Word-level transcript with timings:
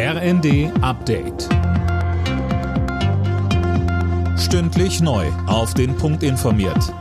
RND 0.00 0.70
Update. 0.80 1.48
Stündlich 4.38 5.00
neu. 5.00 5.26
Auf 5.48 5.74
den 5.74 5.96
Punkt 5.96 6.22
informiert. 6.22 6.94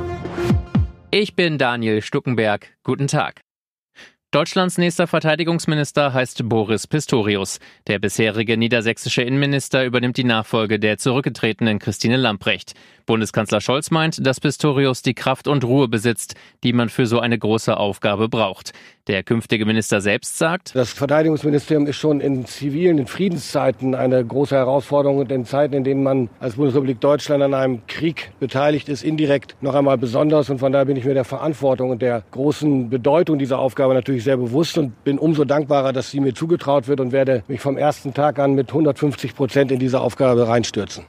Ich 1.12 1.36
bin 1.36 1.60
Daniel 1.60 2.02
Stuckenberg. 2.02 2.76
Guten 2.82 3.06
Tag. 3.06 3.42
Deutschlands 4.32 4.80
nächster 4.80 5.06
Verteidigungsminister 5.06 6.12
heißt 6.12 6.50
Boris 6.50 6.88
Pistorius. 6.88 7.60
Der 7.86 8.00
bisherige 8.00 8.58
niedersächsische 8.58 9.22
Innenminister 9.22 9.86
übernimmt 9.86 10.18
die 10.18 10.24
Nachfolge 10.24 10.80
der 10.80 10.98
zurückgetretenen 10.98 11.78
Christine 11.78 12.18
Lamprecht. 12.18 12.74
Bundeskanzler 13.08 13.62
Scholz 13.62 13.90
meint, 13.90 14.24
dass 14.24 14.40
Pistorius 14.40 15.02
die 15.02 15.16
Kraft 15.16 15.48
und 15.48 15.64
Ruhe 15.64 15.88
besitzt, 15.88 16.36
die 16.64 16.74
man 16.74 16.90
für 16.90 17.08
so 17.08 17.20
eine 17.20 17.40
große 17.40 17.76
Aufgabe 17.76 18.30
braucht. 18.30 18.74
Der 19.08 19.24
künftige 19.24 19.66
Minister 19.66 20.02
selbst 20.02 20.38
sagt, 20.38 20.76
das 20.76 20.92
Verteidigungsministerium 20.92 21.88
ist 21.88 21.96
schon 21.96 22.20
in 22.20 22.46
zivilen, 22.46 22.98
in 22.98 23.08
Friedenszeiten 23.08 23.96
eine 23.96 24.24
große 24.24 24.54
Herausforderung 24.54 25.20
und 25.20 25.32
in 25.32 25.46
Zeiten, 25.46 25.74
in 25.74 25.86
denen 25.86 26.04
man 26.04 26.30
als 26.40 26.56
Bundesrepublik 26.56 27.00
Deutschland 27.00 27.42
an 27.42 27.54
einem 27.54 27.88
Krieg 27.88 28.32
beteiligt 28.40 28.90
ist, 28.90 29.04
indirekt 29.04 29.56
noch 29.62 29.76
einmal 29.76 29.98
besonders. 29.98 30.50
Und 30.50 30.60
von 30.60 30.74
daher 30.74 30.86
bin 30.86 30.98
ich 30.98 31.06
mir 31.06 31.14
der 31.14 31.24
Verantwortung 31.24 31.90
und 31.90 32.02
der 32.02 32.24
großen 32.32 32.90
Bedeutung 32.90 33.40
dieser 33.40 33.60
Aufgabe 33.60 33.94
natürlich 33.94 34.26
sehr 34.26 34.38
bewusst 34.38 34.78
und 34.78 35.04
bin 35.06 35.18
umso 35.18 35.46
dankbarer, 35.46 35.94
dass 35.94 36.12
sie 36.12 36.20
mir 36.20 36.34
zugetraut 36.34 36.90
wird 36.90 37.00
und 37.00 37.14
werde 37.14 37.44
mich 37.48 37.62
vom 37.62 37.78
ersten 37.78 38.14
Tag 38.14 38.38
an 38.38 38.54
mit 38.54 38.68
150 38.68 39.34
Prozent 39.34 39.72
in 39.72 39.80
diese 39.80 40.02
Aufgabe 40.02 40.50
reinstürzen. 40.50 41.06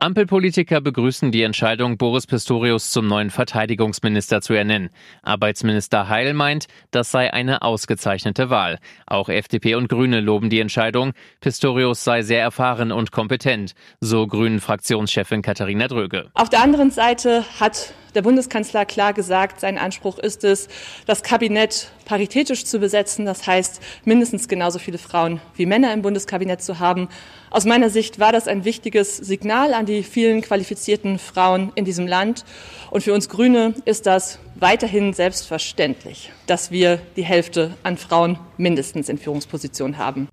Ampelpolitiker 0.00 0.80
begrüßen 0.80 1.32
die 1.32 1.42
Entscheidung, 1.42 1.96
Boris 1.96 2.26
Pistorius 2.26 2.90
zum 2.90 3.06
neuen 3.06 3.30
Verteidigungsminister 3.30 4.40
zu 4.40 4.52
ernennen. 4.52 4.90
Arbeitsminister 5.22 6.08
Heil 6.08 6.34
meint, 6.34 6.66
das 6.90 7.10
sei 7.10 7.32
eine 7.32 7.62
ausgezeichnete 7.62 8.50
Wahl. 8.50 8.78
Auch 9.06 9.28
FDP 9.28 9.76
und 9.76 9.88
Grüne 9.88 10.20
loben 10.20 10.50
die 10.50 10.60
Entscheidung. 10.60 11.12
Pistorius 11.40 12.04
sei 12.04 12.22
sehr 12.22 12.40
erfahren 12.40 12.92
und 12.92 13.12
kompetent, 13.12 13.74
so 14.00 14.26
Grünen 14.26 14.60
Fraktionschefin 14.60 15.42
Katharina 15.42 15.88
Dröge. 15.88 16.30
Auf 16.34 16.50
der 16.50 16.62
anderen 16.62 16.90
Seite 16.90 17.44
hat 17.58 17.94
der 18.14 18.22
Bundeskanzler 18.22 18.84
klar 18.84 19.12
gesagt, 19.12 19.60
sein 19.60 19.78
Anspruch 19.78 20.18
ist 20.18 20.44
es, 20.44 20.68
das 21.06 21.22
Kabinett 21.22 21.90
paritätisch 22.04 22.64
zu 22.64 22.78
besetzen. 22.78 23.24
Das 23.24 23.46
heißt, 23.46 23.80
mindestens 24.04 24.48
genauso 24.48 24.78
viele 24.78 24.98
Frauen 24.98 25.40
wie 25.56 25.66
Männer 25.66 25.92
im 25.92 26.02
Bundeskabinett 26.02 26.62
zu 26.62 26.78
haben. 26.78 27.08
Aus 27.50 27.64
meiner 27.64 27.90
Sicht 27.90 28.18
war 28.18 28.32
das 28.32 28.48
ein 28.48 28.64
wichtiges 28.64 29.16
Signal 29.16 29.74
an 29.74 29.86
die 29.86 30.02
vielen 30.02 30.42
qualifizierten 30.42 31.18
Frauen 31.18 31.72
in 31.74 31.84
diesem 31.84 32.06
Land. 32.06 32.44
Und 32.90 33.02
für 33.02 33.14
uns 33.14 33.28
Grüne 33.28 33.74
ist 33.84 34.06
das 34.06 34.38
weiterhin 34.54 35.12
selbstverständlich, 35.12 36.32
dass 36.46 36.70
wir 36.70 37.00
die 37.16 37.24
Hälfte 37.24 37.76
an 37.82 37.96
Frauen 37.96 38.38
mindestens 38.56 39.08
in 39.08 39.18
Führungspositionen 39.18 39.98
haben. 39.98 40.28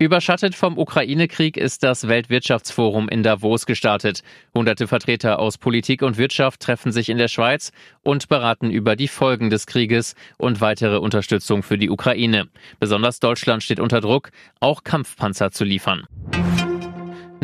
Überschattet 0.00 0.56
vom 0.56 0.76
Ukraine-Krieg 0.76 1.56
ist 1.56 1.84
das 1.84 2.08
Weltwirtschaftsforum 2.08 3.08
in 3.08 3.22
Davos 3.22 3.64
gestartet. 3.64 4.22
Hunderte 4.52 4.88
Vertreter 4.88 5.38
aus 5.38 5.56
Politik 5.56 6.02
und 6.02 6.18
Wirtschaft 6.18 6.60
treffen 6.60 6.90
sich 6.90 7.08
in 7.08 7.16
der 7.16 7.28
Schweiz 7.28 7.70
und 8.02 8.28
beraten 8.28 8.70
über 8.70 8.96
die 8.96 9.06
Folgen 9.06 9.50
des 9.50 9.66
Krieges 9.66 10.16
und 10.36 10.60
weitere 10.60 10.96
Unterstützung 10.96 11.62
für 11.62 11.78
die 11.78 11.90
Ukraine. 11.90 12.48
Besonders 12.80 13.20
Deutschland 13.20 13.62
steht 13.62 13.78
unter 13.78 14.00
Druck, 14.00 14.30
auch 14.58 14.82
Kampfpanzer 14.82 15.52
zu 15.52 15.62
liefern. 15.62 16.06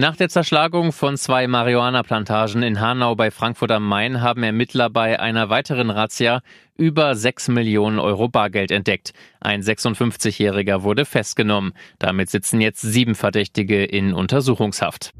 Nach 0.00 0.16
der 0.16 0.30
Zerschlagung 0.30 0.92
von 0.92 1.18
zwei 1.18 1.46
Marihuana-Plantagen 1.46 2.62
in 2.62 2.80
Hanau 2.80 3.14
bei 3.16 3.30
Frankfurt 3.30 3.70
am 3.70 3.86
Main 3.86 4.22
haben 4.22 4.42
Ermittler 4.42 4.88
bei 4.88 5.20
einer 5.20 5.50
weiteren 5.50 5.90
Razzia 5.90 6.40
über 6.78 7.14
6 7.14 7.48
Millionen 7.48 7.98
Euro 7.98 8.26
Bargeld 8.26 8.70
entdeckt. 8.70 9.12
Ein 9.40 9.60
56-Jähriger 9.60 10.84
wurde 10.84 11.04
festgenommen. 11.04 11.74
Damit 11.98 12.30
sitzen 12.30 12.62
jetzt 12.62 12.80
sieben 12.80 13.14
Verdächtige 13.14 13.84
in 13.84 14.14
Untersuchungshaft. 14.14 15.12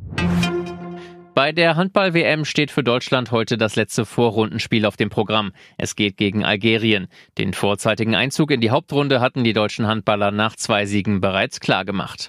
Bei 1.35 1.53
der 1.53 1.77
Handball-WM 1.77 2.47
steht 2.47 2.71
für 2.71 2.83
Deutschland 2.83 3.33
heute 3.33 3.59
das 3.59 3.77
letzte 3.77 4.07
Vorrundenspiel 4.07 4.87
auf 4.87 4.97
dem 4.97 5.11
Programm. 5.11 5.53
Es 5.77 5.95
geht 5.95 6.17
gegen 6.17 6.43
Algerien. 6.43 7.09
Den 7.37 7.53
vorzeitigen 7.53 8.15
Einzug 8.15 8.51
in 8.51 8.63
die 8.63 8.71
Hauptrunde 8.71 9.21
hatten 9.21 9.45
die 9.45 9.53
deutschen 9.53 9.87
Handballer 9.87 10.31
nach 10.31 10.57
zwei 10.57 10.87
Siegen 10.87 11.21
bereits 11.21 11.61
klargemacht. 11.61 12.29